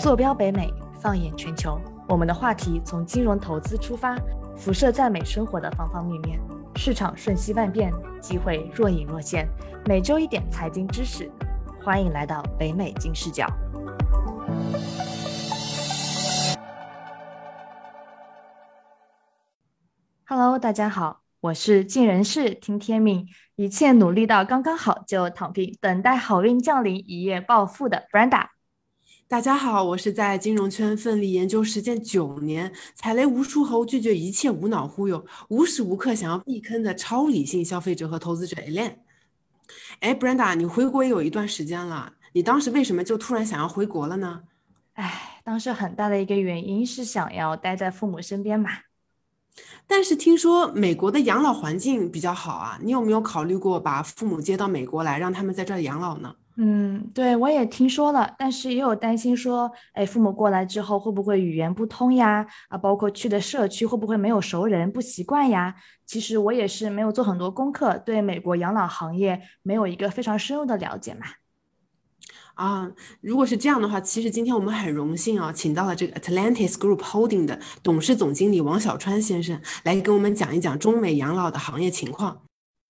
[0.00, 4.16] 坐标北美，放眼全球，我们的话题从金融投资出发，
[4.56, 6.40] 辐射在美生活的方方面面。
[6.74, 9.46] 市场瞬息万变，机会若隐若现。
[9.84, 11.30] 每周一点财经知识，
[11.84, 13.46] 欢迎来到北美金视角。
[20.24, 28.46] Hello，大家好，我是尽人事听天命，一切努力到刚刚好就躺平，等待好运降临，一夜暴富的 Brenda。
[29.30, 38.98] 大家好，我是在金融圈奋力研究实践九年，踩雷无数后拒绝一切无脑忽悠，无时无刻想要避坑的超理性消费者和投资者 a l n
[40.00, 44.40] 哎，Brenda，你回国也有一段时间了，你当时为什么就突然想要回国了呢？
[44.94, 48.70] 哎，当时很大的一个原因是想要待在父母身边嘛。
[49.86, 56.34] 但是听说美国的养老环境比较好啊，你有没有考虑过把父母接到美国来，让他们在这儿养老呢？
[56.62, 62.46] 嗯，对，我也听说了，但是也有担心说，哎，父母过来之后会不会语言不通呀？
[62.68, 65.74] 啊，包括去的社区会不会没有熟人，不习惯呀？
[66.04, 71.20] 其实我也是没有做很多功课，对美国养老行业没有一个非常深入的了解嘛。
[72.56, 72.90] 啊，
[73.22, 82.42] 如果是这样的话，其实今天我们很荣幸啊，请到了这个 Atlantis Group Holding 的董事总经理王小川先生来跟我们讲一讲中美养老的行业情况。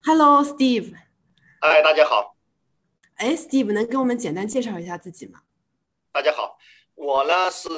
[0.02, 0.92] Hello，Steve。
[1.60, 2.39] 嗨，大家好。
[3.20, 5.42] 哎，Steve，能给我们简单介绍一下自己吗？
[6.10, 6.56] 大家好，
[6.94, 7.68] 我呢是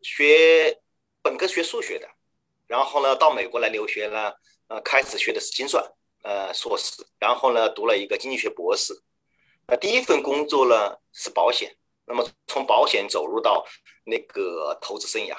[0.00, 0.80] 学
[1.22, 2.06] 本科学数学的，
[2.68, 4.32] 然后呢到美国来留学呢，
[4.68, 5.84] 呃，开始学的是精算，
[6.22, 8.94] 呃，硕士，然后呢读了一个经济学博士。
[9.66, 11.74] 那第一份工作呢是保险，
[12.06, 13.66] 那么从保险走入到
[14.04, 15.34] 那个投资生涯，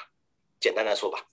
[0.60, 1.26] 简单来说吧。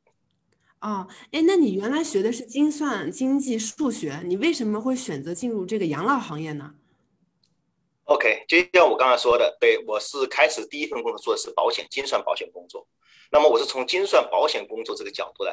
[0.80, 6.76] 哦，哎，那你原来学的是精算、经济、数学，你为什么会选择进入这个养老行业呢
[8.10, 12.84] ？OK，就像我刚才说的，对我是开始第一份工作做的是保险精算保险工作，
[13.30, 15.52] 那么我是从精算保险工作这个角度呢，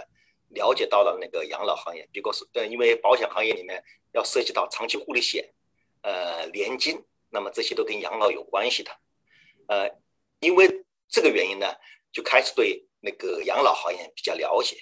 [0.50, 5.48] 了解到了那个养老行业，比如是呃，因为保险行业里面要涉及到长期护理险，
[6.02, 8.90] 呃，年金，那么这些都跟养老有关系的，
[9.68, 9.88] 呃，
[10.40, 11.72] 因为这个原因呢，
[12.12, 14.78] 就开始对那个养老行业比较了解，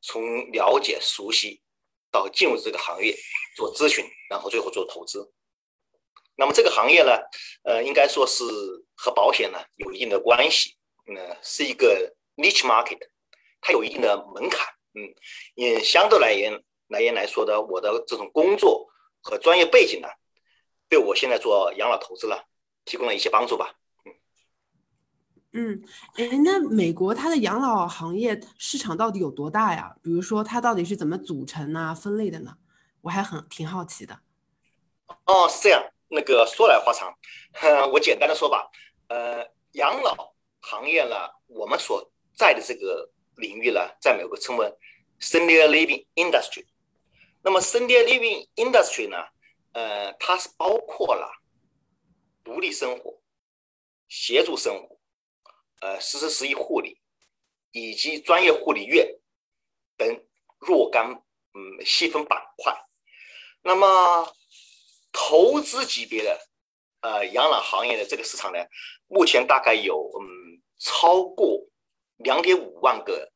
[0.00, 1.60] 从了解熟悉
[2.12, 3.12] 到进入这个行业
[3.56, 5.32] 做咨询，然后最后做投资。
[6.40, 7.10] 那么这个行业呢，
[7.64, 8.44] 呃，应该说是
[8.94, 10.76] 和保险呢有一定的关系，
[11.06, 13.00] 嗯，是一个 niche market，
[13.60, 15.02] 它有一定的门槛，嗯，
[15.56, 18.88] 也相对来言来言来说的，我的这种工作
[19.20, 20.06] 和专业背景呢，
[20.88, 22.36] 对我现在做养老投资呢，
[22.84, 23.74] 提供了一些帮助吧，
[24.04, 24.14] 嗯，
[25.52, 25.84] 嗯，
[26.14, 29.96] 哎，那美国它的养老行业市场到底有多大呀？
[30.00, 32.56] 比如说它到底是怎么组成啊、分类的呢？
[33.00, 34.20] 我还很挺好奇的。
[35.24, 35.82] 哦，是这样。
[36.08, 37.14] 那个说来话长，
[37.92, 38.70] 我简单的说吧，
[39.08, 41.14] 呃，养老行业呢，
[41.46, 44.72] 我们所在的这个领域呢，在美国称为
[45.20, 46.66] senior living industry。
[47.42, 49.16] 那么 senior living industry 呢，
[49.72, 51.30] 呃，它是包括了
[52.42, 53.20] 独立生活、
[54.08, 54.98] 协助生活、
[55.80, 57.00] 呃，实时实习护理
[57.70, 59.06] 以及专业护理院
[59.96, 60.24] 等
[60.58, 61.22] 若干
[61.54, 62.74] 嗯细分板块。
[63.62, 64.32] 那么
[65.12, 66.40] 投资级别的，
[67.00, 68.58] 呃，养老行业的这个市场呢，
[69.06, 71.66] 目前大概有嗯超过
[72.18, 73.32] 两点五万个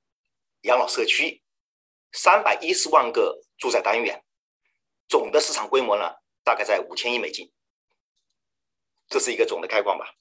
[0.62, 1.42] 养老社区，
[2.12, 4.22] 三百一十万个住宅单元，
[5.08, 7.52] 总的市场规模呢，大概在五千亿美金，
[9.08, 10.14] 这是一个总的概况吧。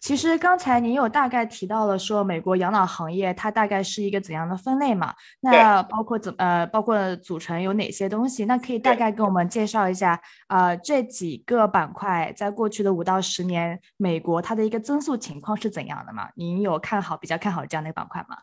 [0.00, 5.14] 其实刚才您有大概提到了说美国养老行业它大概是一个怎样的分类嘛？
[5.40, 8.44] 那包括怎呃包括组成有哪些东西？
[8.44, 16.30] 那可以大概跟我们介绍一下呃这几个板块在过去的五到十年美国它的一个增速情况是怎样的吗？
[16.36, 18.36] 您有看好比较看好这样的一个板块吗？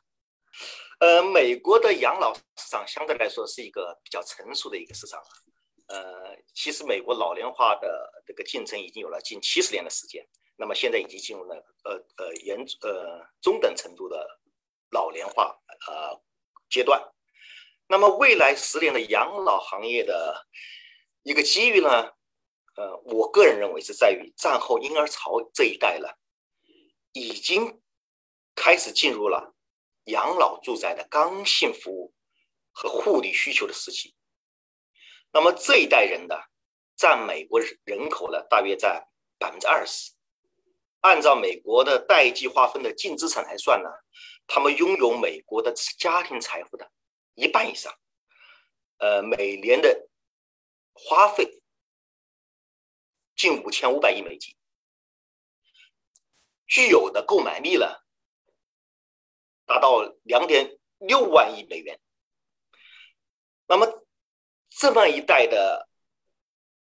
[0.99, 5.19] 呃，美国的养老市场相对来说是一个比较成熟的一个市场
[5.87, 10.25] 呃，其实美国老龄化的这个进程已经有了近七十年的时间。
[10.57, 14.39] 那么现在已经进入了呃呃严呃中等程度的
[14.91, 16.21] 老龄化呃
[16.69, 17.01] 阶段。
[17.87, 20.47] 那么未来十年的养老行业的
[21.23, 22.13] 一个机遇呢？
[22.77, 26.17] 呃，我个人认为是在于战后婴儿潮这一代了，
[27.13, 27.81] 已经
[28.53, 29.55] 开始进入了
[30.05, 32.13] 养老住宅的刚性服务
[32.73, 34.13] 和护理需求的时期。
[35.31, 36.35] 那么这一代人呢，
[36.97, 39.07] 占美国人口呢大约在
[39.37, 40.14] 百分之二十。
[41.05, 43.89] 按照美国的代际划分的净资产来算呢，
[44.47, 46.91] 他们拥有美国的家庭财富的
[47.35, 47.93] 一半以上，
[48.97, 50.09] 呃，每年的
[50.93, 51.61] 花费
[53.35, 54.55] 近五千五百亿美金。
[56.65, 57.85] 具有的购买力呢，
[59.67, 61.99] 达到两点六万亿美元。
[63.67, 64.07] 那么
[64.69, 65.87] 这么一代的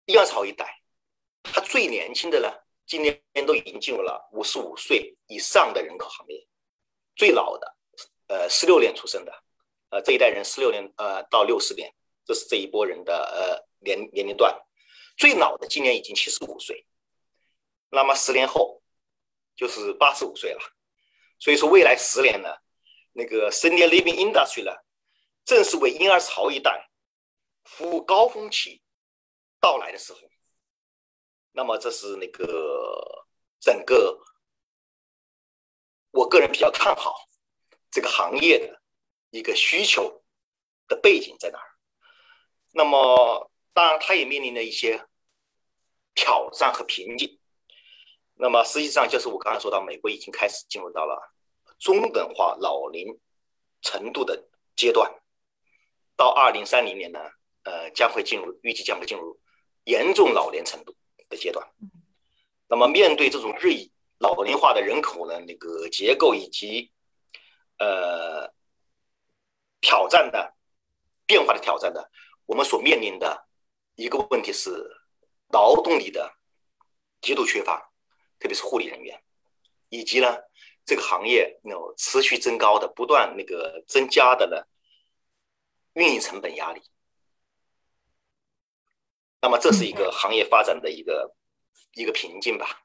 [0.05, 0.83] 杨朝一代，
[1.43, 2.53] 他最年轻的呢，
[2.87, 6.47] 今年都已经进入了五十五岁以上的人口行列，
[7.17, 7.77] 最老的，
[8.27, 9.33] 呃，十六年出生的，
[9.91, 11.93] 呃，这一代人十六年，呃，到六十年，
[12.25, 14.55] 这是这一波人的呃年年龄段，
[15.17, 16.87] 最老的今年已经七十五岁，
[17.91, 18.83] 那么十年后
[19.57, 20.61] 就是八十五岁了，
[21.39, 22.49] 所以说未来十年呢，
[23.13, 24.73] 那个 senior living industry 呢，
[25.45, 26.89] 正是为婴儿潮一代。
[27.65, 28.83] 服务高峰期
[29.61, 30.19] 到来的时候，
[31.53, 33.27] 那么这是那个
[33.61, 34.19] 整个
[36.11, 37.15] 我个人比较看好
[37.91, 38.81] 这个行业的
[39.31, 40.23] 一个需求
[40.89, 41.69] 的背景在哪儿？
[42.73, 45.07] 那么当然，它也面临了一些
[46.15, 47.39] 挑战和瓶颈。
[48.35, 51.33] 那么实际上就是我刚才说到，美国已经开始进入到了
[51.79, 53.21] 中等化老龄
[53.81, 55.13] 程度的阶段，
[56.17, 57.21] 到二零三零年呢。
[57.65, 59.41] 呃，将会进入预计将会进入
[59.85, 60.97] 严重老年程度
[61.33, 61.67] 的阶段。
[62.69, 66.93] 那么，面对这种日益老龄化的人口呢，那个结构以及
[67.79, 68.53] 呃
[69.81, 70.55] 挑战的
[71.27, 72.11] 变化的挑战的，
[72.47, 73.49] 我们所面临的
[73.97, 74.71] 一个问题是
[75.49, 76.33] 劳动力的
[77.21, 77.91] 极度缺乏，
[78.39, 79.21] 特别是护理人员，
[79.89, 80.29] 以及呢
[80.85, 84.63] 这个行业那种持续增高的、不断那个增加的呢
[85.95, 86.81] 运营成本压力。
[89.43, 91.35] 那么这是一个行业发展的一个
[91.95, 92.85] 一个瓶颈吧。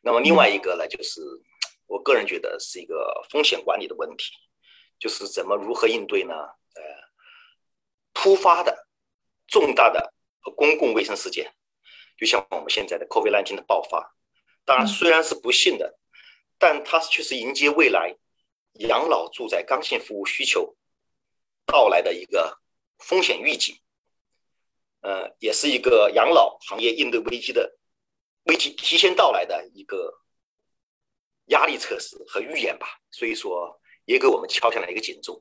[0.00, 1.20] 那么另外一个呢，就是
[1.86, 4.32] 我个人觉得是一个风险管理的问题，
[5.00, 6.32] 就是怎么如何应对呢？
[6.32, 6.82] 呃，
[8.14, 8.86] 突发的
[9.48, 10.12] 重大的
[10.54, 11.52] 公共卫生事件，
[12.16, 14.14] 就像我们现在的 COVID-19 的爆发，
[14.64, 15.98] 当然虽然是不幸的，
[16.56, 18.16] 但它却是迎接未来
[18.74, 20.76] 养老住宅刚性服务需求
[21.66, 22.60] 到来的一个
[22.98, 23.76] 风险预警。
[25.06, 27.78] 呃，也是一个养老行业应对危机的
[28.46, 30.12] 危机提前到来的一个
[31.46, 35.40] 压力测试和预演吧，所以说也给我们敲响了一个警钟。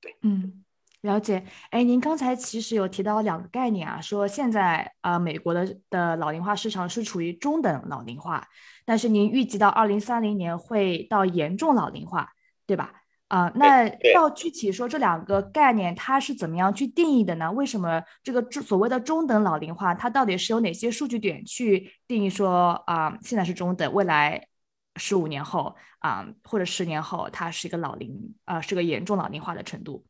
[0.00, 0.64] 对，嗯，
[1.02, 1.46] 了解。
[1.70, 8.48] 哎，您刚才其实有提到两个概念啊，说现在啊，美国的的老龄化市场是处于中等老龄化，
[8.84, 12.32] 但是您预计到二零三零年会到严重老龄化，
[12.66, 13.03] 对吧？
[13.34, 17.50] 啊，那要具体说这两个概念它是怎么样去定义的呢？
[17.50, 24.46] 为什么这个所谓的中等老龄化，它到底是有哪些数据点去定义说啊，现在是中等，未来
[24.94, 30.04] 十五年后啊或者十年后它是一个老龄啊是个严重老龄化的程度？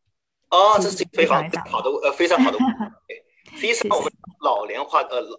[0.50, 2.58] 哦，这是一个非常好的呃 非常好的，
[3.54, 4.12] 实际上我们
[4.42, 5.38] 老龄化呃老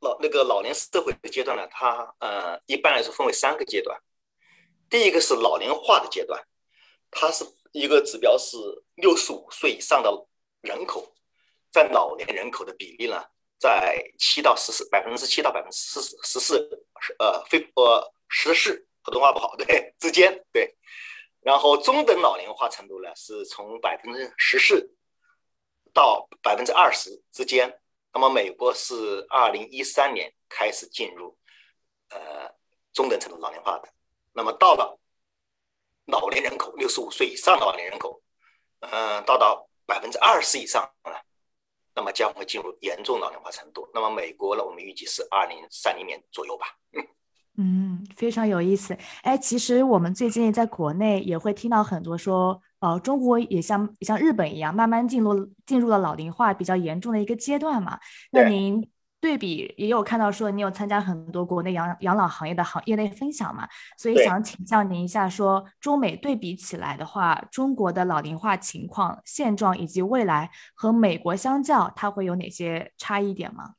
[0.00, 3.94] 老那个老龄社会的阶段呢，它呃一般来说分为三个阶段，
[4.88, 6.40] 第一个是老龄化的阶段。
[7.18, 8.58] 它是一个指标，是
[8.96, 10.10] 六十五岁以上的
[10.60, 11.10] 人口
[11.72, 13.24] 占老年人口的比例呢，
[13.58, 16.86] 在七到十四百分之七到百分之十四十四
[17.18, 20.76] 呃非呃十四普通话不好对之间对，
[21.40, 24.94] 然后中等老龄化程度呢是从百分之十四
[25.94, 27.80] 到百分之二十之间，
[28.12, 31.38] 那么美国是二零一三年开始进入
[32.10, 32.54] 呃
[32.92, 33.88] 中等程度老龄化的，
[34.34, 34.98] 那么到了。
[36.06, 38.22] 老年人口六十五岁以上的老年人口，
[38.80, 41.12] 嗯，达到百分之二十以上啊，
[41.94, 43.88] 那么将会进入严重老龄化程度。
[43.92, 46.66] 那么美国呢，我们预计是二零三零年左右吧。
[47.58, 48.96] 嗯，非常有意思。
[49.22, 57.98] 哎，其实我们最近在国内也会听到很多说，呃，中国也像像日本一样，慢慢进入进入了老龄化比较严重的一个阶段嘛。
[58.30, 58.88] 那您？
[59.18, 63.66] 对比也有看到说你有参加很多国内养养老行业的行业内分享嘛，
[63.98, 73.74] 所以想请教您一下，说中美对比起来的话，中国的老龄化情况现状以及未来和美国相较，它会有哪些差异点吗？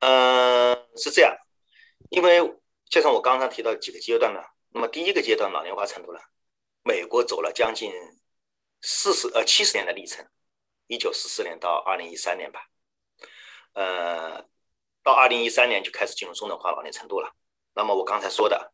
[0.00, 1.34] 嗯，是这样，
[2.10, 2.40] 因为
[2.90, 4.40] 就像我刚刚提到几个阶段呢，
[4.72, 6.18] 那么第一个阶段老龄化程度呢，
[6.82, 7.90] 美国走了将近
[8.82, 10.26] 四十呃七十年的历程，
[10.88, 12.60] 一九四四年到二零一三年吧。
[13.74, 14.44] 呃，
[15.02, 17.34] 到二零一三年就开始进入中等化老年程度了。
[17.74, 18.72] 那么我刚才说的，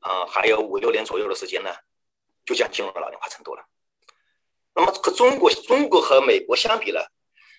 [0.00, 1.74] 啊，还有五六年左右的时间呢，
[2.46, 3.66] 就将进入到老龄化程度了。
[4.74, 7.00] 那么和中国、中国和美国相比呢，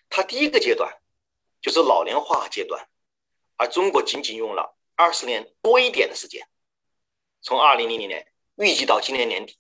[0.08, 1.02] 它第一个阶段
[1.62, 2.88] 就是老龄化阶段，
[3.58, 6.48] 而中国仅仅用了二十年多一点的时间，
[7.42, 9.60] 从二零零零年预计到今年年底，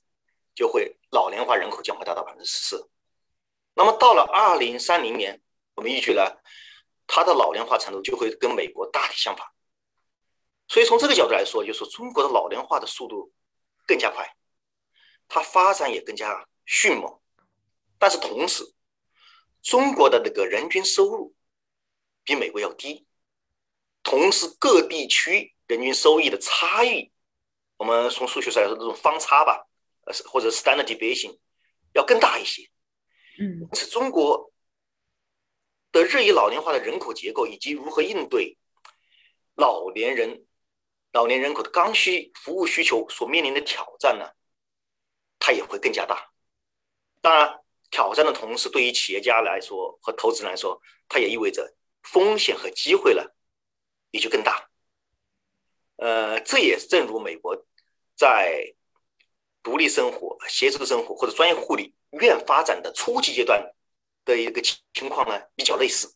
[0.55, 2.89] 就会老龄化人口将会达到百分之十四。
[3.73, 5.41] 那么到了二零三零年，
[5.75, 6.23] 我们预计呢。
[7.11, 9.43] 它的老龄化程度就会跟美国大体相反，
[10.67, 13.33] 所以从这个角度来说，就是中国的老龄化的速度
[13.87, 14.37] 更加快，
[15.27, 17.19] 它发展也更加迅猛。
[17.97, 18.63] 但是同时，
[19.63, 21.33] 中国的那个人均收入
[22.23, 23.07] 比美国要低，
[24.03, 27.11] 同时各地区人均收益的差异，
[27.77, 29.65] 我们从数学上来说，这种方差吧，
[30.05, 31.39] 呃，或者 standard deviation
[31.93, 32.69] 要更大一些。
[33.39, 34.53] 嗯，是中国
[35.91, 38.57] 的日益老龄化的人口结构，以及如何应对
[39.55, 40.45] 老年人、
[41.11, 44.25] 老年人口的刚需服务需求所面临的挑战呢？
[45.39, 46.31] 它也会更加大。
[47.21, 53.23] 当然，挑战的同时，对于企业家来说和投资人来说，它也意味着风险和机会呢
[54.11, 54.69] 也就更大。
[55.97, 57.65] 呃，这也正如美国
[58.15, 58.75] 在
[59.63, 61.93] 独立生活、协助生活或者专业护理。
[62.13, 63.71] 院发展的初级阶段
[64.29, 64.61] 的一个
[64.93, 66.15] 情况呢，比较类似。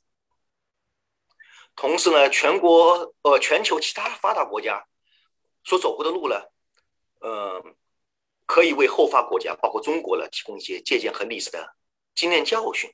[1.75, 4.85] 同时呢，全国呃全球其他发达国家
[5.63, 6.39] 所走过的路呢，
[7.21, 7.63] 呃，
[8.45, 11.75] 可以为后发国家，包括中国呢，提供一些借鉴和历史的
[12.13, 12.93] 经验教训。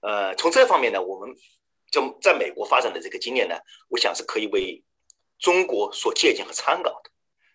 [0.00, 1.36] 呃，从这方面呢，我们
[1.90, 3.56] 就在美国发展的这个经验呢，
[3.88, 4.82] 我想是可以为
[5.38, 7.10] 中国所借鉴和参考的。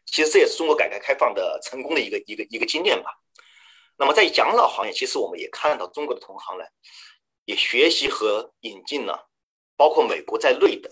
[0.05, 3.09] 其实这也是中国改革开放的成功的一个一个一个经验吧。
[4.01, 6.65] 那么在养老行业，其实我们也看到中国的同行呢，
[7.45, 9.29] 也学习和引进了，
[9.77, 10.89] 包括美国在内的，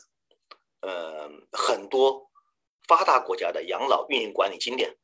[0.81, 2.29] 呃，很多
[2.87, 4.95] 发达国家的养老运营管理经验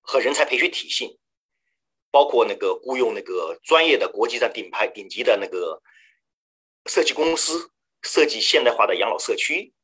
[0.00, 1.20] 和人才培训体系，
[2.10, 5.82] 包括那个雇佣那个专业的国际上顶牌顶级的那个
[6.86, 9.74] 设计公司，设计现代化的养老社区，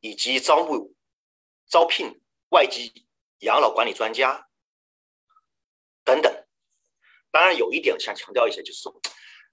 [0.00, 0.94] 以及招募、
[1.68, 2.18] 招聘
[2.48, 3.06] 外籍
[3.40, 4.48] 养老管理专家
[6.02, 6.47] 等等。
[7.38, 8.88] 当然，有一点想强调一下，就是，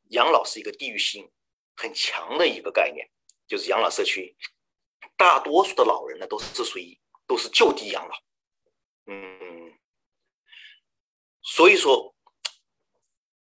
[0.10, 1.32] 养老是一个地域性
[1.75, 3.08] 很强的一个概念，
[3.46, 4.36] 就是养老社区，
[5.15, 8.15] 大多数的老人呢都是属于都是就地养老，
[9.06, 9.72] 嗯，
[11.44, 12.15] 所以说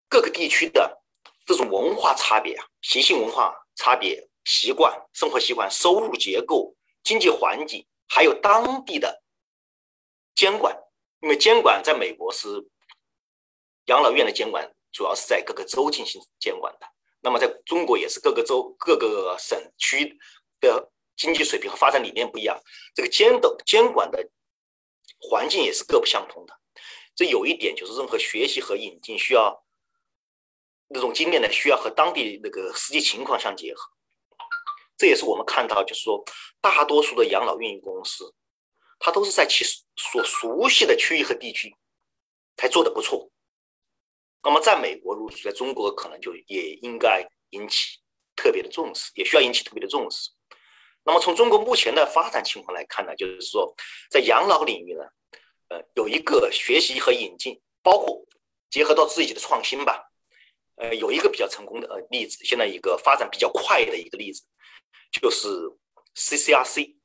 [0.06, 1.02] 各个地区的
[1.46, 9.22] 这种文化差别啊，习性文化差别、习惯、生活习惯、收入结构、经济环境，还有当地的
[10.34, 10.76] 监管，
[11.22, 12.68] 因为监管在美国是。
[13.86, 16.86] 养老院的监管主要是在各个州进行监管的，
[17.20, 20.16] 那么在中国也是各个州、各个省区
[20.60, 22.60] 的经济水平和发展理念不一样，
[22.94, 24.28] 这个监的监管的
[25.18, 26.54] 环境也是各不相同的。
[27.14, 29.64] 这有一点就是，任何学习和引进需要
[30.88, 33.90] 那种经验呢，需要和当地那个实际情况相结合。
[34.98, 36.24] 这也是我们看到，就是说，
[36.60, 38.34] 大多数的养老运营公司，
[38.98, 39.64] 它都是在其
[39.96, 41.74] 所熟悉的区域和地区
[42.56, 43.30] 才做的不错。
[44.42, 47.98] 那么，在美国如此，在中国可能就也应该引起
[48.36, 50.30] 特别的重视，也需要引起特别的重视。
[51.02, 53.74] 那么，从中国目前的发展情况来看呢，就是说，
[54.08, 55.02] 在养老领域呢，
[55.68, 58.24] 呃，有一个学习和引进，包括
[58.70, 60.12] 结合到自己的创新吧。
[60.76, 64.44] 呃，有一个比较成功的呃例子，现在一个发展比较快的一个例子，
[65.10, 65.48] 就是
[66.14, 66.96] CCRC，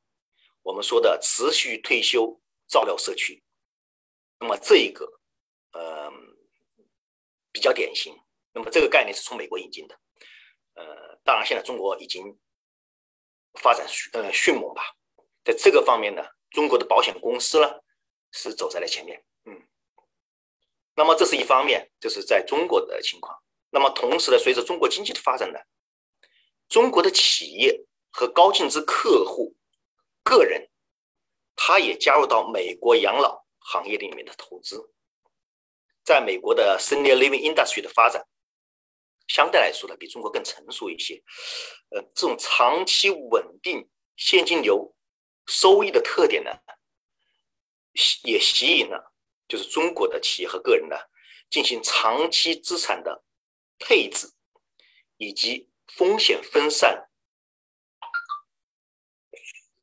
[0.62, 3.42] 我们说的持续退休照料社区。
[4.40, 5.12] 那么，这一个，
[5.72, 6.12] 呃。
[7.52, 8.16] 比较典型，
[8.54, 10.00] 那么这个概念是从美国引进的，
[10.76, 12.40] 呃，当然现在中国已经
[13.60, 14.96] 发展迅呃迅猛吧，
[15.44, 17.70] 在这个方面呢，中国的保险公司呢
[18.32, 19.62] 是走在了前面，嗯，
[20.96, 23.38] 那么这是一方面，就是在中国的情况，
[23.70, 25.60] 那么同时呢，随着中国经济的发展呢，
[26.70, 29.56] 中国的企业和高净值客户
[30.24, 30.70] 个人，
[31.56, 34.94] 他也加入到美国养老行业里面的投资。
[36.04, 38.26] 在美国的 senior living industry 的发展，
[39.28, 41.22] 相对来说呢，比中国更成熟一些。
[41.90, 44.96] 呃，这种长期稳定现金流
[45.46, 46.52] 收益的特点呢，
[48.24, 49.14] 也吸引了
[49.48, 50.96] 就是中国的企业和个人呢，
[51.50, 53.24] 进行长期资产的
[53.78, 54.28] 配置
[55.18, 57.10] 以及风险分散，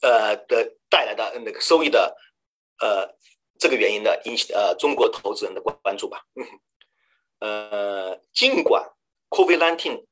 [0.00, 2.16] 呃的带来的那个收益的，
[2.80, 3.16] 呃。
[3.59, 6.25] 这个原因呢，引起呃中国投资人的关注吧。
[7.41, 8.88] 呃，尽管
[9.31, 10.07] COVID-19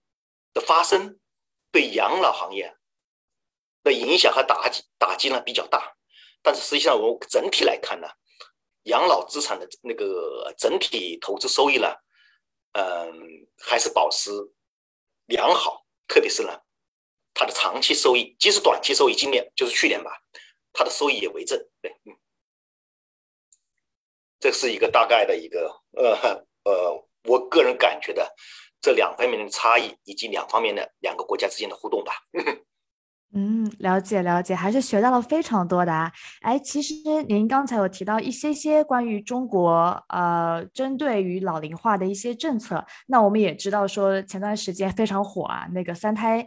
[0.52, 1.18] 的发生
[1.70, 2.76] 对养老行业
[3.82, 5.96] 的影响和打击打击呢比较大，
[6.42, 8.08] 但是实际上我们整体来看呢，
[8.84, 11.88] 养老资产的那个整体投资收益呢，
[12.72, 14.30] 嗯，还是保持
[15.26, 16.60] 良好，特别是呢，
[17.32, 20.10] 它的长期收益，即使短期收益，今年就是去年吧，
[20.72, 22.16] 它的收益也为正，对，嗯。
[24.38, 26.14] 这是一个大概的一个呃
[26.64, 28.34] 呃，我个人感觉的
[28.80, 32.12] 这两方面的差异，以及两方面的两个国家之间的互动吧。
[33.34, 36.10] 嗯，了解了解，还是学到了非常多的啊。
[36.40, 36.94] 哎，其实
[37.28, 46.46] 您刚才有提到一些些关于中国呃针对于老龄化的一些政策，那我们也知道说前段时间非常火啊，那个三胎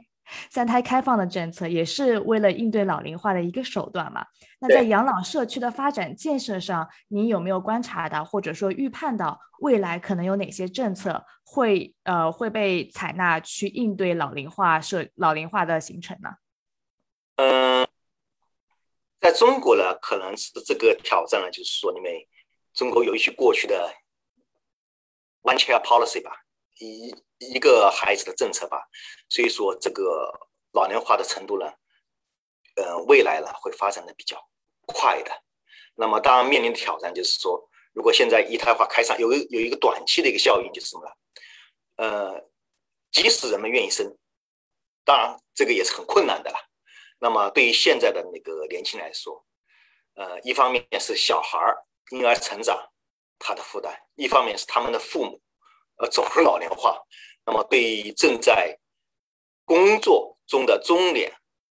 [0.50, 4.26] 三胎开放的政策也是为了应对老龄化的一个手段嘛。
[4.60, 16.30] 那在养老社区的发展建设上，您有没有观察到或者说预判到未来可能有哪些政策会呃会被采纳去应对老龄化社老龄化的形成呢？
[17.38, 17.88] 嗯，
[19.22, 22.28] 在中国呢，可能是这个挑战呢，就是说，因为
[22.74, 23.94] 中国有一些过去的
[25.44, 26.44] one child policy 吧，
[26.80, 28.88] 一一个孩子的政策吧，
[29.28, 30.32] 所以说这个
[30.74, 31.66] 老龄化的程度呢，
[32.76, 34.38] 呃，未来呢会发展的比较
[34.86, 35.32] 快的。
[35.96, 41.12] 那么，当然面临的挑战就是说，如果现在一胎化开上，有有一个短期的一个效应就是什么呢？
[41.98, 42.50] 呃，
[43.12, 44.18] 即使人们愿意生，
[45.04, 46.58] 当然这个也是很困难的了。
[47.20, 49.46] 那么对于现在的那个年轻来说，
[50.14, 51.78] 呃，一方面是小孩儿
[52.12, 52.90] 婴儿成长
[53.38, 55.42] 他的负担，一方面是他们的父母，
[55.98, 56.98] 呃，总是老龄化。
[57.50, 58.78] 那么对于正在
[59.66, 61.34] 工作中的中年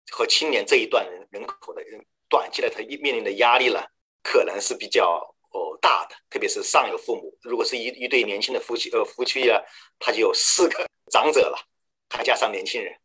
[0.09, 3.83] 和青年这一段人人口的人，短期的他面临的压力呢，
[4.23, 5.19] 可能是比较
[5.51, 6.15] 哦大的。
[6.29, 9.61] 特别是上有父母，如果是一一对年轻的夫妻，呃，夫妻啊，
[9.99, 11.57] 他就有四个长者了，
[12.09, 12.95] 还加上年轻人，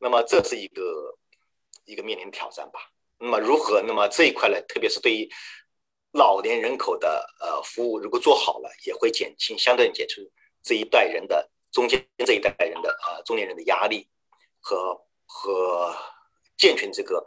[0.00, 1.16] 那么这是一个。
[1.84, 2.80] 一个面临挑战吧。
[3.18, 3.80] 那么如何？
[3.80, 4.60] 那么这一块呢？
[4.68, 5.26] 特别是对于
[6.12, 10.22] 老年人口的呃服务，如果做好了，也会减轻相对减轻
[10.62, 14.08] 这一代人的中间这一代人的呃中年人的压力
[14.60, 14.94] 和
[15.26, 15.94] 和
[16.56, 17.24] 健全这个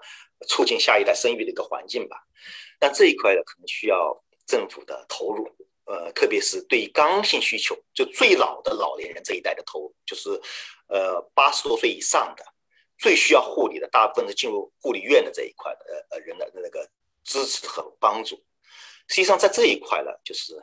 [0.47, 2.17] 促进下一代生育的一个环境吧。
[2.79, 5.47] 但这一块呢，可能需要政府的投入，
[5.85, 10.29] 呃，特别是对刚性需求就最老的老年人这一代的投入，就是
[10.87, 12.45] 呃八十多岁以上的。
[12.97, 16.87] 最需要护理的，大部分是进入护理院的这一块的呃呃人的那个
[17.23, 18.35] 支持和帮助。
[19.07, 20.53] 实际上，在这一块呢，就是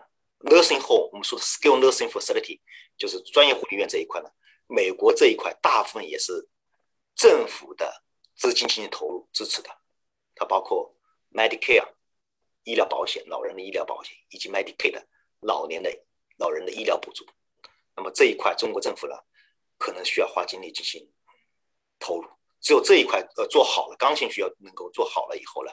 [0.45, 2.61] nursing home，我们说的 skill nursing facility，
[2.99, 4.29] 就是专业护理院这一块呢，
[4.67, 6.49] 美国这一块大部分也是
[7.15, 9.71] 政府的资金进行投入支持的。
[10.35, 10.95] 它包括
[11.33, 11.89] Medicare
[12.65, 15.03] 医疗保险，老人的医疗保险，以及 Medicaid
[15.41, 15.91] 老年的
[16.37, 17.25] 老人的医疗补助。
[17.97, 19.15] 那么这一块，中国政府呢，
[19.79, 21.11] 可能需要花精力进行。
[22.01, 22.29] 投入
[22.61, 25.73] 只有这一块呃做好了，刚性需要能够做好了以后呢，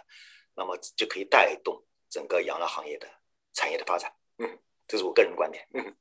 [0.55, 3.07] 那么就可以带动整个养老行业的
[3.53, 4.11] 产业的发展。
[4.39, 5.67] 嗯，这是我个人观点。
[5.75, 5.95] 嗯，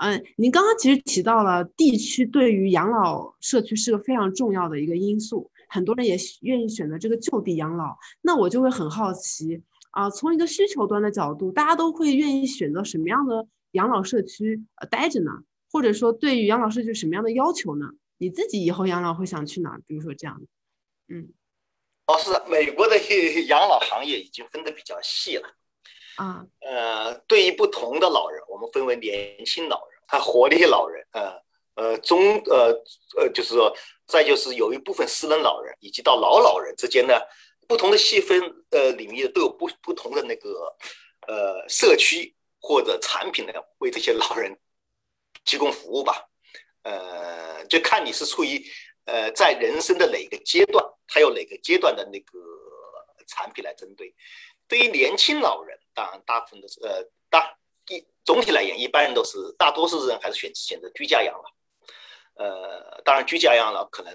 [0.00, 7.98] 嗯，您刚刚其实提到了地区对于养老社区是个非常重要的一个因素，很多人也愿意选择这个就地养老。
[8.22, 15.32] 那我就会很好奇啊，从一个需求端的角度，大家都会愿意选择什么样的养老社区呃待着呢？
[15.70, 17.90] 或者说对于养老社区什么样的要求呢？
[18.16, 19.78] 你自己以后养老会想去哪？
[19.86, 20.46] 比如说这样的，
[21.14, 21.28] 嗯，
[22.06, 22.96] 哦，是美国的
[23.48, 25.46] 养老行业已经分得比较细了，
[26.16, 31.40] 啊，呃，对于不同的老人，我们分为年轻老人、他活力老人，呃，
[31.76, 32.74] 呃中，呃，
[33.16, 33.72] 呃，就是说，
[34.08, 37.14] 再就是有一部分私人老人，以及到老老人之间呢，
[37.68, 40.76] 不同的细分呃领域都有不不同的那个
[41.28, 44.58] 呃社区或者产品呢，为这些老人
[45.44, 46.26] 提供服务吧。
[46.82, 48.60] 呃，就看你是处于
[49.04, 52.36] 呃在人生的哪个阶段，它有哪个阶段的那个
[53.28, 54.12] 产品来针对。
[54.66, 57.56] 对于年轻老人，当然大部分都是呃大
[58.30, 61.52] 总体来言，一般人都是大多数人还是选选择居家养老。
[62.34, 64.14] 呃，当然居家养老可能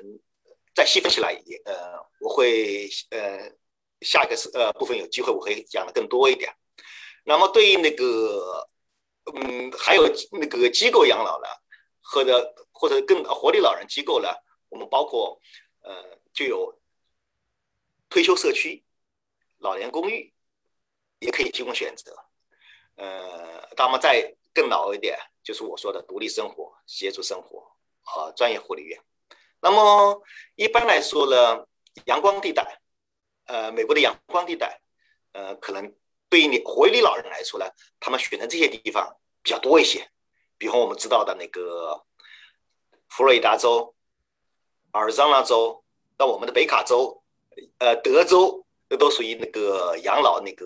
[0.74, 3.52] 再细分起来也呃，我会呃
[4.00, 6.50] 下一个是呃部分有机会我会讲的更多一点。
[7.26, 8.66] 那么对于那个
[9.34, 11.48] 嗯还有那个机构养老呢？
[12.02, 14.30] 或者或者更活力老人机构呢？
[14.70, 15.38] 我们包括
[15.82, 16.74] 呃就有
[18.08, 18.82] 退休社区、
[19.58, 20.34] 老年公寓，
[21.20, 22.16] 也可以提供选择。
[22.96, 29.00] 呃，那么再更老一点，就是我说的独立生活、协助生活和专业护理院。
[29.62, 30.22] 那么
[30.56, 31.66] 一般来说呢，
[32.06, 32.82] 阳光地带，
[33.46, 34.80] 呃，美国的阳光地带，
[35.34, 35.94] 呃，可能
[36.30, 37.66] 对于你活力老人来说呢，
[38.00, 40.10] 他们选择这些地方比较多一些。
[40.58, 42.06] 比方我们知道的那个
[43.10, 43.94] 佛罗里达州、
[44.92, 45.84] 阿尔桑那州，
[46.16, 47.24] 到我们的北卡州、
[47.80, 50.66] 呃德州，这都属于那个养老那个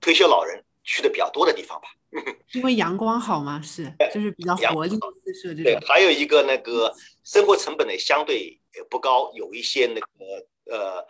[0.00, 1.88] 退休老人去的比较多的地方吧。
[2.52, 5.64] 因为阳光好嘛，是就是比较活力四射这种。
[5.64, 6.94] 对，还有一个那个
[7.24, 11.04] 生活成本呢相对不高，有一些那个呃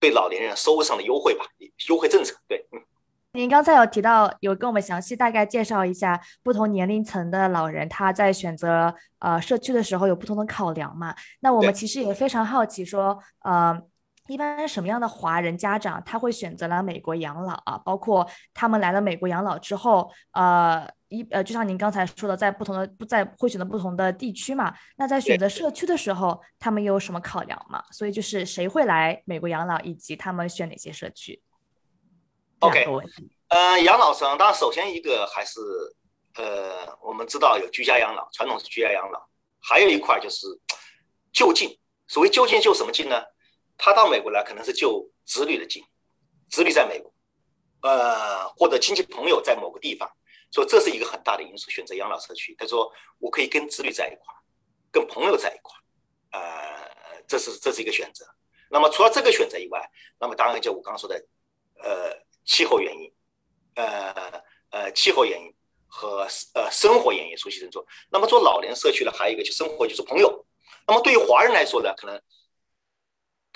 [0.00, 1.44] 对老年人收入上的优惠吧，
[1.88, 2.34] 优惠政策。
[2.48, 2.82] 对，嗯。
[3.34, 11.14] 您刚才有提到，有跟我们详细大概介绍一下不同年龄层的老人他在选择呃社区的时候有不同的考量嘛？
[11.38, 13.80] 那我们其实也非常好奇，说呃。
[14.28, 17.78] 一般什么样的华人家长他会选择来美国养老啊？
[17.78, 24.72] 包括他们来了美国养老之后，呃，一呃，就像您刚才说的，在不同的不在会选择不同的地区嘛？
[24.96, 27.82] 那在选择社区的时候，他们有什么考量嘛？
[27.90, 31.42] 所以就是谁会来美国养老，以及他们选哪些社区
[32.60, 32.86] ？OK，
[33.48, 35.60] 呃，养老生当然首先一个还是
[36.36, 39.26] 呃，我们知道有居家养老，传统是居家养老，
[39.60, 40.46] 还有一块就是
[41.32, 41.78] 就近。
[42.10, 43.22] 所谓就近就什么近呢？
[43.78, 45.82] 他到美国来可能是就子女的近，
[46.50, 47.10] 子女在美国，
[47.82, 50.10] 呃，或者亲戚朋友在某个地方，
[50.50, 51.70] 所以这是一个很大的因素。
[51.70, 54.34] 选择养老社区，他说我可以跟子女在一块，
[54.90, 55.76] 跟朋友在一块，
[56.32, 58.26] 呃，这是这是一个选择。
[58.68, 59.88] 那么除了这个选择以外，
[60.18, 61.14] 那么当然就我刚刚说的，
[61.80, 62.12] 呃，
[62.44, 63.14] 气候原因，
[63.76, 65.54] 呃呃，气候原因
[65.86, 67.86] 和呃生活原因，熟悉人做。
[68.10, 70.44] 那么做老年社区呢，还有一个就生活就是朋友。
[70.84, 72.20] 那么对于华人来说呢，可能。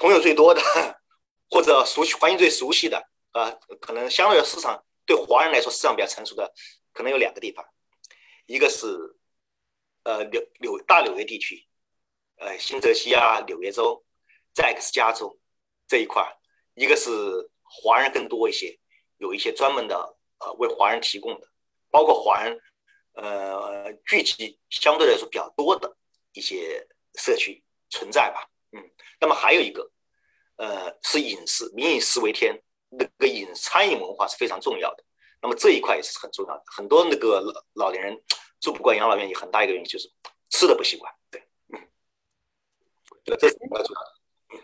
[0.02, 0.60] 朋友最多的，
[1.48, 6.52] 或者熟悉环境最熟悉的，呃，可能相对市场对华人来说市场比较成熟的，
[6.92, 7.64] 可能有两个地方，
[8.46, 8.88] 一个是
[10.02, 11.68] 呃纽纽大纽约地区，
[12.38, 14.04] 呃新泽西啊纽约州，
[14.52, 15.38] 再一个是加州
[15.86, 16.36] 这一块，
[16.74, 17.12] 一个是
[17.62, 18.76] 华人更多一些，
[19.18, 19.94] 有一些专门的
[20.40, 21.46] 呃为华人提供的，
[21.92, 22.60] 包括华人
[23.12, 25.96] 呃聚集相对来说比较多的
[26.32, 26.84] 一些
[27.14, 28.82] 社区存在吧，嗯，
[29.20, 29.91] 那么还有一个。
[30.62, 32.56] 呃，是饮食，民以食为天，
[32.90, 35.02] 那个饮餐饮文化是非常重要的。
[35.42, 36.62] 那么这一块也是很重要的。
[36.66, 38.16] 很多那个老老年人
[38.60, 40.08] 住不惯养老院，有很大一个原因就是
[40.50, 41.12] 吃的不习惯。
[41.32, 41.80] 对，嗯，
[43.24, 44.12] 对，这是比较重要的。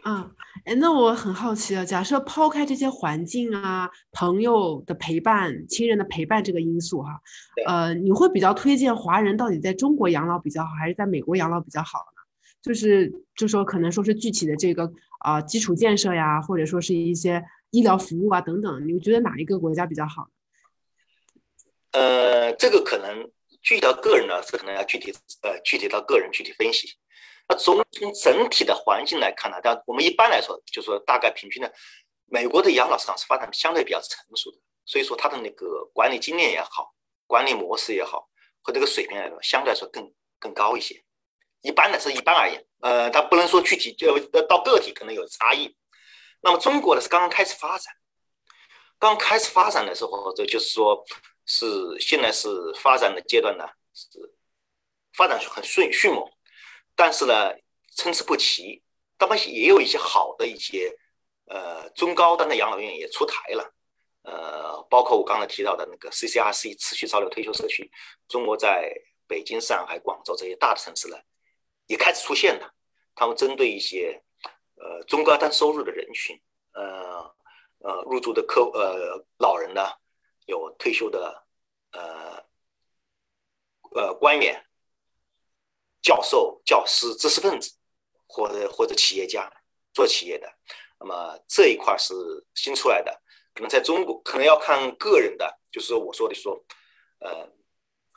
[0.05, 7.21] 嗯，哎，那我很好奇啊，假设抛开这些环境啊、朋友的陪伴、亲人的陪伴这个因素哈，
[7.67, 12.18] 呃，你会比较推荐华人到底在中国养老比较好，还是在美国养老比较好呢？
[12.63, 14.91] 就是，就说可能说是具体的这个。
[15.19, 20.29] 啊，基础建设呀，或者说是一些医疗服务啊等等，你觉得哪一个国家比较好？
[21.91, 23.29] 呃，这个可能
[23.61, 26.97] 具体到个人呢，是可能要具体呃具体到个人具体分析。
[27.49, 31.69] 那从从整体的环境来看呢，但我们一般来说就说大概平均呢，
[32.27, 36.95] 美国的养老市场是发展相对比较成熟的，所以说它的那个管理经验也好，
[37.27, 38.31] 管理模式也好，
[38.63, 41.03] 和这个水平来说，相对来说更更高一些。
[41.63, 42.65] 一般的是一般而言。
[42.81, 44.19] 呃，它不能说具体就
[44.49, 45.77] 到个体可能有差异。
[46.41, 47.93] 那么中国呢是刚刚开始发展，
[48.99, 51.05] 刚开始发展的时候，这就是说
[51.45, 51.67] 是
[51.99, 54.07] 现在是发展的阶段呢，是
[55.13, 56.25] 发展很迅迅猛，
[56.95, 57.53] 但是呢
[57.97, 58.83] 参差不齐。
[59.17, 60.97] 当然也有一些好的一些
[61.47, 63.75] 呃中高端的养老院也出台了，
[64.23, 67.91] 呃，包括我刚才提到的那个 CCRC 持续潮流退休社区，
[68.29, 68.93] 中国在
[69.27, 71.19] 北京、上海、广州这些大的城市呢。
[71.89, 72.73] 也开始出现了，
[73.15, 74.23] 他们针对一些
[74.77, 76.41] 呃中高端收入的人群，
[76.73, 77.35] 呃
[77.81, 79.83] 呃入住的客呃老人呢，
[80.47, 81.45] 有退休的
[81.93, 82.45] 呃
[83.97, 84.65] 呃官员、
[86.01, 87.75] 教授、教师、知识分子，
[88.27, 89.51] 或者或者企业家
[89.95, 90.47] 做企业的，
[91.01, 92.15] 那么这一块是
[92.55, 93.23] 新出来的，
[93.55, 96.63] 可能在中国可能要看个人的，就是说我说的说，
[97.21, 97.51] 呃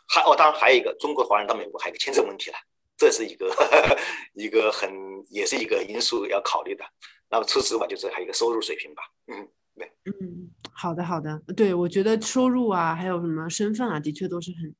[0.07, 2.57] 还哦当然还有一个中国华人到美国还有一个签证问题了。
[3.01, 3.49] 这是一个
[4.35, 4.87] 一个很
[5.31, 6.83] 也是一个因素要考虑的。
[7.31, 9.01] 那么除此之外，就是还有一个收入水平吧。
[9.25, 9.91] 嗯，对。
[10.05, 11.41] 嗯，好的，好的。
[11.57, 14.75] 对，我觉得收入啊，还有什么身份啊，的确都是很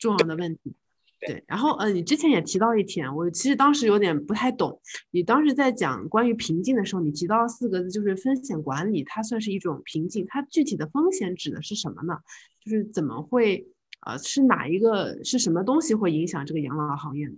[0.00, 0.74] 重要的问题。
[1.20, 1.44] 对。
[1.46, 4.80] 然后，呃，你之前也提到一点，我其实当时有点不太懂。
[5.12, 10.26] 你当时在讲关于瓶颈的时候，你提到四个字，就是风险管理，它算是一种瓶颈。
[10.28, 12.18] 它具体的风险指的是什么呢？
[12.64, 13.68] 就是怎么会，
[14.04, 17.34] 呃，是哪一个是什么东西会影响这个养老行业呢？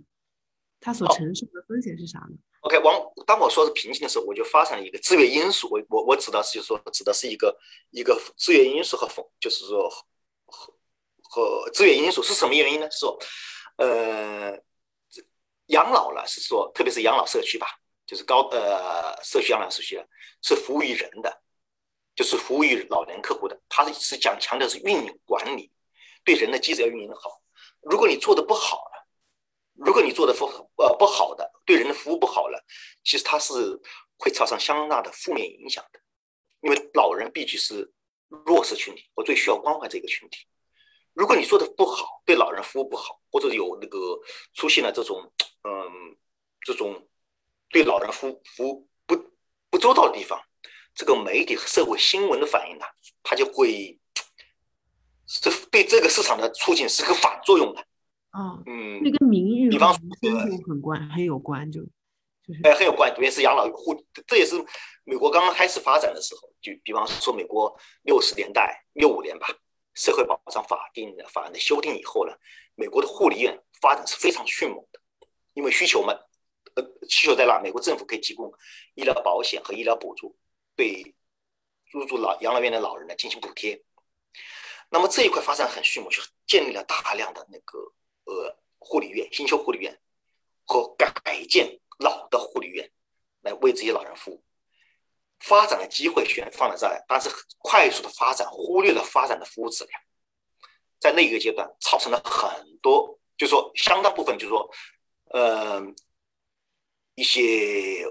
[0.83, 5.69] 他所承受的风险是啥呢？OK，往当我说是瓶颈的时候，我就发生了一个制约因素。
[5.71, 7.57] 我我我指的是，就是说指的是一个
[7.91, 9.89] 一个制约因素和风，就是说
[10.45, 10.73] 和
[11.21, 12.91] 和制约因素是什么原因呢？
[12.91, 13.17] 是说，
[13.77, 14.59] 呃，
[15.67, 17.67] 养老了是说，特别是养老社区吧，
[18.05, 20.05] 就是高呃社区养老社区了，
[20.41, 21.41] 是服务于人的，
[22.13, 23.57] 就是服务于老年客户的。
[23.69, 25.71] 它是讲强调是运营管理，
[26.25, 27.41] 对人的机制要运营好。
[27.81, 28.83] 如果你做的不好，
[29.73, 30.45] 如果你做的不
[30.81, 32.63] 呃不好的，对人的服务不好了，
[33.03, 33.53] 其实它是
[34.17, 35.99] 会造成相当大的负面影响的。
[36.61, 37.91] 因为老人毕竟是
[38.45, 40.45] 弱势群体，我最需要关怀这个群体。
[41.13, 44.19] 如果你做的不好，对老人服务不好，或者有那个
[44.53, 45.31] 出现了这种
[45.63, 46.15] 嗯
[46.61, 47.07] 这种
[47.69, 49.15] 对老人服服务不
[49.69, 50.41] 不周到的地方，
[50.95, 52.85] 这个媒体和社会新闻的反应呢，
[53.21, 53.99] 它就会
[55.27, 57.85] 是对这个市场的促进是个反作用的。
[58.33, 61.81] 哦，嗯，这跟名誉比方和人身度很关，很有关，就
[62.43, 63.95] 就是哎，很有关，特别是养老护，
[64.27, 64.55] 这也是
[65.03, 66.51] 美国刚刚开始发展的时候。
[66.59, 69.47] 就比方说，美国六十年代六五年吧，
[69.93, 72.33] 社会保障法定的法案的修订以后呢，
[72.75, 74.99] 美国的护理院发展是非常迅猛的，
[75.53, 76.13] 因为需求嘛，
[76.75, 78.51] 呃，需求在那，美国政府可以提供
[78.95, 80.35] 医疗保险和医疗补助，
[80.75, 81.13] 对
[81.91, 83.83] 入住老养老院的老人呢进行补贴。
[84.89, 87.77] 那么这一块发展很迅猛，就建立了大量的那个
[88.25, 89.99] 呃护理院、新修护理院
[90.65, 91.11] 和改
[91.49, 92.91] 建老的护理院，
[93.41, 94.43] 来为这些老人服务。
[95.39, 100.01] 发展的机会全放在这儿，但是快速的发展忽略了发展的服务质量，
[100.99, 104.71] 在那一个阶段造成了很多，就是说相当部分，就是说，
[105.31, 105.81] 呃，
[107.15, 108.05] 一些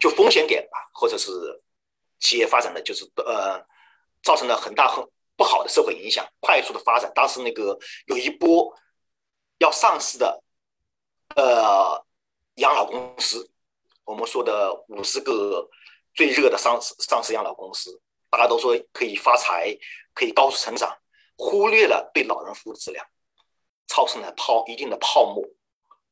[0.00, 1.30] 就风险点吧，或者是
[2.18, 3.64] 企业发展的就是呃，
[4.24, 7.10] 造成了很大很不好的社会影响，快速的发展。
[7.14, 8.76] 当时那个有一波
[9.58, 10.42] 要上市的
[11.36, 12.04] 呃
[12.56, 13.50] 养老公司。
[14.04, 15.68] 我们说的五十个
[16.14, 19.76] 最热的上市上市养老公司，大家都说可以发财，
[20.14, 20.96] 可以高速成长，
[21.36, 23.06] 忽略了对老人服务质量，
[23.86, 25.44] 造成了泡一定的泡沫，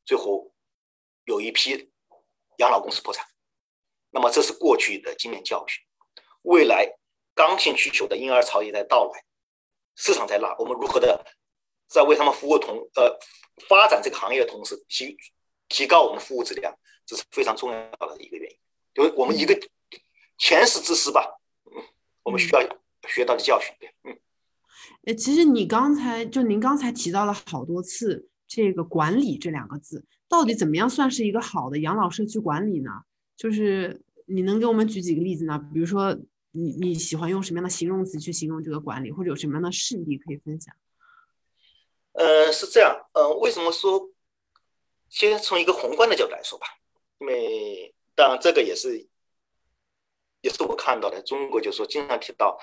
[0.04, 0.52] 最后
[1.24, 1.90] 有一批
[2.58, 3.26] 养老公司破产。
[4.10, 5.82] 那么这是过去的经验教训，
[6.42, 6.86] 未来
[7.36, 9.22] 刚性需求的婴儿潮也在到来，
[9.94, 11.24] 市场在那，我们如何的
[11.86, 13.16] 在为他们服务同呃
[13.68, 15.16] 发展这个行业的同时提
[15.68, 16.76] 提高我们服务质量？
[17.04, 17.76] 这是非常重要
[18.08, 18.58] 的一个原因，
[18.94, 19.56] 因为我们一个
[20.38, 21.80] 前世之师吧，嗯，
[22.24, 22.60] 我们需要
[23.06, 24.18] 学到的教训，对，嗯。
[25.04, 32.90] 呃，其实你刚才就您刚才提到了好多次这个“管理”这两个字，到底怎么样算是一个好的养老社区管理呢？
[33.36, 35.64] 就是你能给我们举几个例子呢？
[35.72, 36.18] 比如说，
[36.56, 40.74] 你你喜欢用什么样的形容词去形容这个管理，或者有什么样的事例可以分享？
[42.12, 44.10] 呃，是这样，呃，为什么说
[45.10, 46.66] 先从一个宏观的角度来说吧？
[47.18, 49.06] 因为当然这个也是，
[50.40, 51.20] 也是我看到的。
[51.22, 52.58] 中国就是说经常提到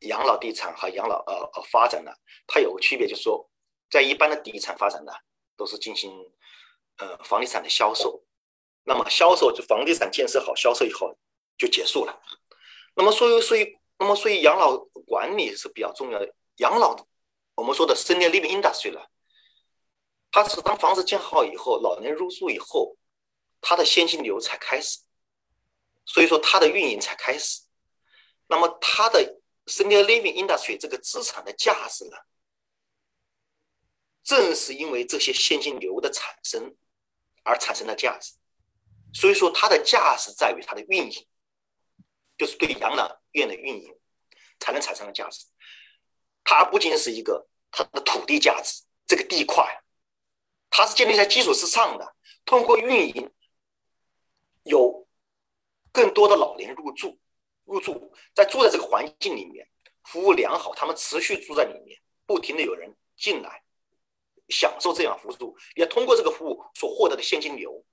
[0.00, 2.12] 养老地产和养老呃呃发展呢，
[2.46, 3.50] 它有个区别，就是说
[3.90, 5.12] 在一般的地产发展呢，
[5.56, 6.12] 都是进行
[6.98, 8.24] 呃房地产的销售，
[8.84, 11.18] 那么销售就房地产建设好销售以后
[11.58, 12.22] 就结束了。
[12.96, 16.34] 那么所以所以那么所以养老管理是比较重要的。
[16.56, 16.96] 养老
[17.54, 19.08] 我们说的 senior living industry 了，
[20.32, 22.96] 它是当房子建好以后，老年入住以后。
[23.62, 25.00] 它的现金流才开始，
[26.04, 27.62] 所以说它的运营才开始。
[28.46, 32.16] 那么它的 senior living industry 这个资产的价值呢，
[34.22, 36.76] 正是因为这些现金流的产生
[37.42, 38.34] 而产生的价值。
[39.12, 41.26] 所以说它的价值在于它的运营，
[42.36, 43.98] 就是对养老院的运营
[44.58, 45.46] 才能产生的价值。
[46.44, 49.82] 它不仅是一个它的土地价值，这个地块，
[50.70, 53.32] 它是建立在基础之上的，通过运营。
[54.68, 55.06] 有
[55.92, 57.20] 更多的老年入住，
[57.62, 59.64] 入住在住在这个环境里面，
[60.02, 63.62] 服务良好，他们持续住在里面，不停的有人进来，
[64.48, 67.86] 享受这样服务，也通过这个服务所获得的现金流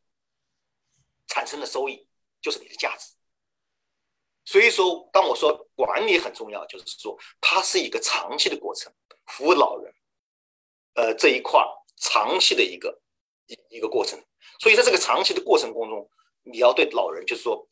[1.28, 2.08] 产生的收益，
[2.42, 3.14] 就是你的价值。
[4.46, 8.94] 所以说，当我说管理很重要，就是说它是一个长期的过程，
[9.26, 9.94] 服务老人，
[10.96, 11.62] 呃这一块
[11.98, 13.02] 长期的一个
[13.48, 14.24] 一一个过程。
[14.60, 16.10] 所以在这个长期的过程当中。
[16.46, 17.66] 你要对老人，就是说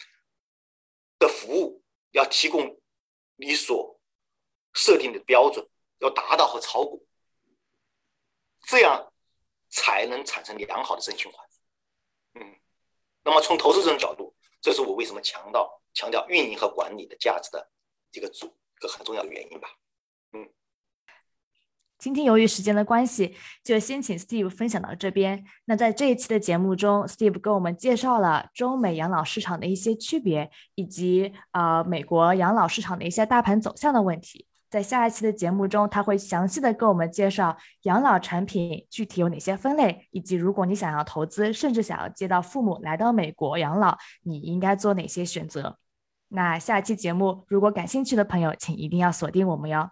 [1.19, 2.81] 的服务要提供
[3.35, 3.99] 你所
[4.71, 6.97] 设定的标准，要达到和超过，
[8.65, 9.11] 这样
[9.67, 11.45] 才能产生良好的正循环。
[12.35, 12.61] 嗯，
[13.25, 14.30] 那么从投资这种角度，
[14.61, 17.69] 这是我为什么强调强调运营和管理的价值的
[18.13, 19.67] 一个主一个很重要的原因吧。
[20.33, 20.47] 嗯
[21.97, 25.45] 今天由于时间的关系，就先请 Steve 分享到这边。
[25.65, 34.47] 那在这一期的节目中，Steve 跟我们介绍了中美养老市场的一些区别，以及呃美国养老市场的一些大盘走向的问题。
[34.71, 45.77] 在下一期的节目中，他会详细的给我们介绍养老产品具体有哪些分类，以及如果你想要投资，甚至想要接到父母来到美国养老，你应该做哪些选择。
[46.29, 49.89] 那下期节目，如果感兴趣的朋友，请一定要锁定我们哟。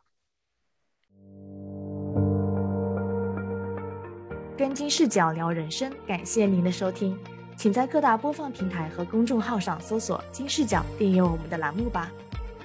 [4.58, 7.20] 跟金视角聊人生，感谢您的收听，
[7.58, 12.10] 请在各大播放平台和公众号上搜索“金视角”，订阅我们的栏目吧。